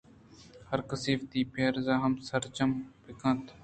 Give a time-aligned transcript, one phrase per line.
[0.69, 2.69] هر کس وتی پرز ءَ سرجم
[3.03, 3.45] بہ کنت۔